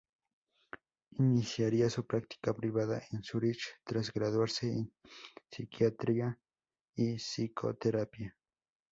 Iniciaría 1.19 1.87
su 1.91 2.07
práctica 2.07 2.55
privada 2.55 3.03
en 3.11 3.21
Zúrich 3.23 3.67
tras 3.83 4.11
graduarse 4.11 4.65
en 4.65 4.91
psiquiatría 5.51 6.39
y 6.95 7.17
psicoterapia. 7.19 8.35